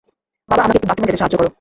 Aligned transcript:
বাবা, 0.49 0.61
আমাকে 0.65 0.77
একটু 0.77 0.89
বাথরুমে 0.89 1.09
যেতে 1.09 1.21
সাহায্য 1.21 1.35
করো। 1.37 1.49